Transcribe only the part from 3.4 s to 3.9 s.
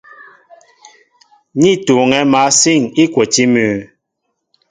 mʉ́ʉ́.